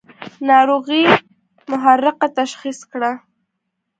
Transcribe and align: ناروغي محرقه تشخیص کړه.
ناروغي 0.49 1.03
محرقه 1.69 2.27
تشخیص 2.39 2.79
کړه. 2.91 3.11